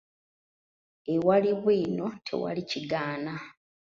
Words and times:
Ewali 1.13 1.51
bwino 1.61 2.05
tewali 2.25 2.61
kigaana. 2.69 3.33